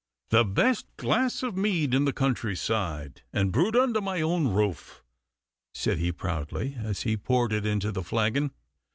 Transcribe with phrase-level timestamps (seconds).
[0.31, 5.03] 'The best glass of mead in the countryside, and brewed under my own roof,'
[5.75, 8.49] said he proudly, as he poured it into the flagon.